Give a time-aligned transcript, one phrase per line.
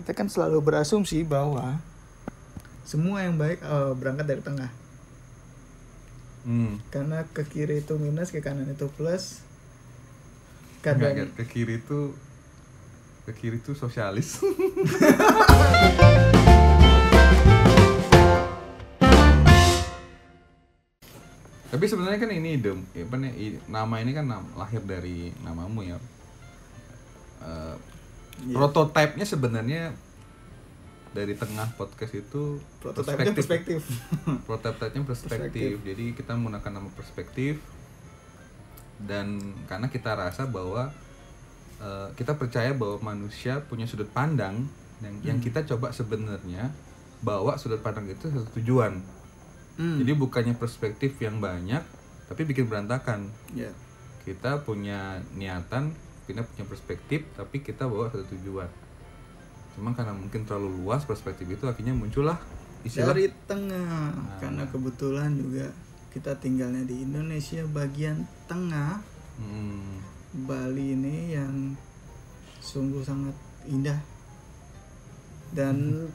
[0.00, 1.78] kita kan selalu berasumsi bahwa
[2.84, 4.70] semua yang baik eh, berangkat dari tengah
[6.44, 6.78] hmm.
[6.90, 9.40] karena ke kiri itu minus ke kanan itu plus
[10.84, 11.34] kadang enggak.
[11.40, 12.12] ke kiri itu
[13.24, 14.38] ke kiri itu sosialis
[21.74, 25.98] tapi sebenarnya kan ini ide apa nih, nama ini kan lahir dari namamu ya
[27.44, 27.76] Eh,
[28.34, 28.54] Iya.
[28.58, 29.82] prototipenya sebenarnya
[31.14, 33.86] dari tengah podcast itu prototipenya perspektif
[34.50, 35.54] prototipenya perspektif.
[35.54, 35.74] Perspektif.
[35.86, 37.62] Jadi kita menggunakan nama perspektif
[39.04, 40.90] dan karena kita rasa bahwa
[41.78, 44.66] eh, kita percaya bahwa manusia punya sudut pandang
[45.02, 45.46] yang yang Hmm.
[45.46, 46.70] kita coba sebenarnya
[47.20, 48.98] bawa sudut pandang itu satu tujuan.
[49.74, 49.98] Hmm.
[49.98, 51.82] Jadi bukannya perspektif yang banyak
[52.24, 53.30] tapi bikin berantakan.
[53.52, 53.70] ya
[54.24, 55.92] Kita punya niatan,
[56.24, 58.68] kita punya perspektif tapi kita bawa satu tujuan.
[59.74, 62.38] Cuma karena mungkin terlalu luas perspektif itu akhirnya muncullah
[62.84, 65.72] istilah dari tengah karena kebetulan juga
[66.12, 69.02] kita tinggalnya di Indonesia bagian tengah
[69.34, 69.98] Hmm.
[70.46, 71.74] Bali ini yang
[72.62, 73.34] sungguh sangat
[73.66, 73.98] indah
[75.50, 76.06] dan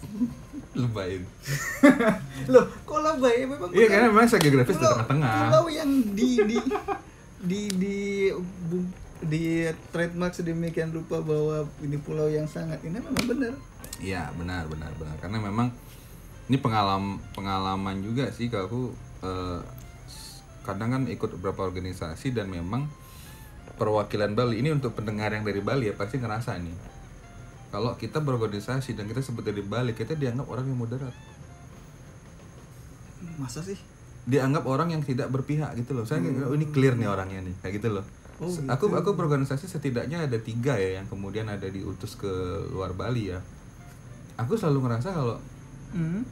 [0.80, 1.20] lebayin.
[2.52, 5.32] loh kok lebay memang Iya karena memang saya geografis di tengah-tengah.
[5.36, 6.56] pulau yang di di
[7.44, 7.96] di di
[9.22, 13.54] di trademark sedemikian rupa bahwa ini pulau yang sangat ini memang benar.
[14.02, 15.16] Iya benar benar benar.
[15.22, 15.70] Karena memang
[16.50, 18.82] ini pengalaman pengalaman juga sih kalau aku
[19.24, 19.60] eh,
[20.64, 22.88] kadang kan ikut beberapa organisasi dan memang
[23.76, 26.76] perwakilan Bali ini untuk pendengar yang dari Bali ya pasti ngerasa nih
[27.74, 31.14] kalau kita berorganisasi dan kita sebut dari Bali kita dianggap orang yang moderat.
[33.34, 33.93] Masa sih
[34.24, 36.08] dianggap orang yang tidak berpihak gitu loh.
[36.08, 38.04] Saya oh, ini clear nih orangnya nih kayak gitu loh.
[38.42, 38.66] Oh, gitu.
[38.66, 42.30] aku aku berorganisasi setidaknya ada tiga ya yang kemudian ada diutus ke
[42.72, 43.38] luar Bali ya.
[44.40, 45.36] Aku selalu ngerasa kalau
[45.94, 46.22] hmm.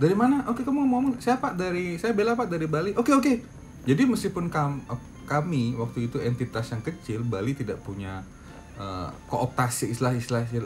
[0.00, 0.48] dari mana?
[0.48, 1.54] Oke kamu mau ngomong siapa?
[1.54, 2.96] Dari saya bela pak dari Bali.
[2.96, 3.32] Oke oke.
[3.84, 4.82] Jadi meskipun kam-
[5.28, 8.24] kami waktu itu entitas yang kecil Bali tidak punya
[8.80, 10.16] eh, kooptasi istilah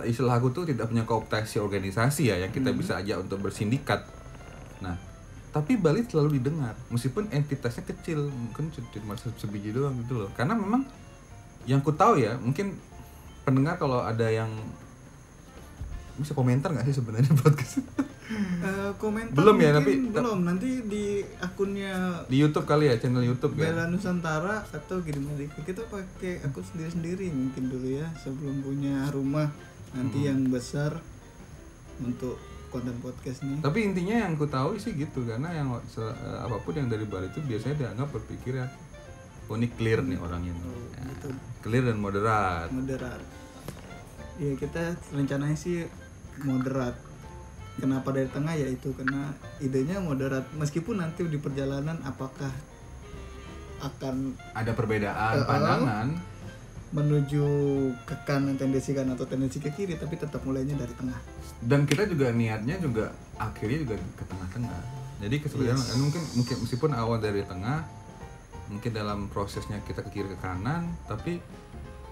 [0.07, 4.07] istilah aku tuh tidak punya kooptasi organisasi ya yang kita bisa ajak untuk bersindikat.
[4.79, 5.08] Nah
[5.49, 10.31] tapi Bali selalu didengar meskipun entitasnya kecil mungkin cuma se- sebiji doang gitu loh.
[10.33, 10.85] Karena memang
[11.65, 12.77] yang ku tahu ya mungkin
[13.43, 14.49] pendengar kalau ada yang
[16.15, 17.79] bisa komentar nggak sih sebenarnya podcast?
[18.29, 20.45] Eh, komentar Belum ya, tapi- belum.
[20.45, 21.05] Nanti di
[21.39, 23.71] akunnya di YouTube kali ya channel YouTube ya.
[23.71, 29.09] Bela Nusantara atau kirim lagi kita pakai akun sendiri sendiri mungkin dulu ya sebelum punya
[29.09, 29.49] rumah
[29.91, 31.01] nanti yang besar
[31.99, 32.37] untuk
[32.69, 36.73] konten podcast nih tapi intinya yang ku tahu sih gitu karena yang eh, apa pun
[36.73, 38.67] yang dari Bali itu biasanya dianggap berpikir ya
[39.49, 40.61] oh ini clear nih orang ini.
[40.61, 41.29] Oh, Ya, gitu.
[41.65, 42.69] clear dan moderat.
[42.69, 43.17] Moderat.
[44.37, 45.89] Ya kita rencananya sih
[46.45, 46.93] moderat.
[47.81, 48.53] Kenapa dari tengah?
[48.53, 50.45] Ya itu karena idenya moderat.
[50.53, 52.53] Meskipun nanti di perjalanan apakah
[53.79, 56.07] akan ada perbedaan Eh, pandangan
[56.89, 57.45] menuju
[58.09, 61.19] ke kanan tendensi kanan atau tendensi ke kiri tapi tetap mulainya dari tengah.
[61.61, 64.81] Dan kita juga niatnya juga akhirnya juga ke tengah-tengah.
[65.19, 65.99] Jadi kesebenarnya Yes.
[65.99, 67.85] mungkin mungkin meskipun awal dari tengah
[68.69, 71.41] mungkin dalam prosesnya kita ke kiri ke kanan tapi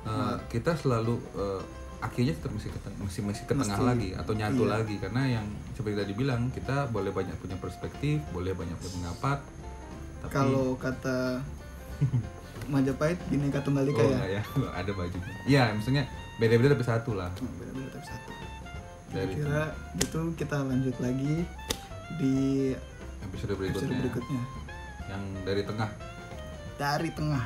[0.05, 1.63] eh, kita selalu eh,
[1.97, 4.73] akhirnya tetap mesti ke, mesti, mesti ke tengah Mesti, lagi atau nyatu iya.
[4.77, 4.95] lagi.
[5.01, 9.39] Karena yang seperti tadi bilang kita boleh banyak punya perspektif boleh banyak punya pendapat
[10.27, 11.45] tapi kalau kata
[12.67, 14.41] Majapahit Bhinneka Tunggal Ika oh, ya?
[14.41, 14.43] ya?
[14.75, 16.05] Ada bajunya ya maksudnya
[16.37, 17.31] beda-beda tapi satu lah.
[17.41, 18.31] Hmm, beda-beda tapi satu.
[19.15, 19.65] Dari kira
[19.97, 21.35] itu kita lanjut lagi
[22.21, 22.37] di
[23.25, 23.99] episode episode berikutnya.
[24.03, 24.43] berikutnya.
[25.07, 25.91] Yang dari tengah.
[26.77, 27.45] Dari tengah.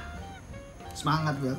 [0.90, 1.54] Semangat gue